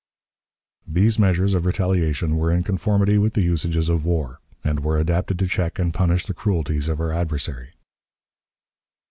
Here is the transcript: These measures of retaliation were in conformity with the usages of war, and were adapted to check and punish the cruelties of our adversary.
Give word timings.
These 0.87 1.19
measures 1.19 1.53
of 1.53 1.63
retaliation 1.67 2.35
were 2.37 2.51
in 2.51 2.63
conformity 2.63 3.19
with 3.19 3.35
the 3.35 3.43
usages 3.43 3.87
of 3.87 4.03
war, 4.03 4.39
and 4.63 4.79
were 4.79 4.97
adapted 4.97 5.37
to 5.37 5.45
check 5.45 5.77
and 5.77 5.93
punish 5.93 6.25
the 6.25 6.33
cruelties 6.33 6.89
of 6.89 6.99
our 6.99 7.11
adversary. 7.11 7.73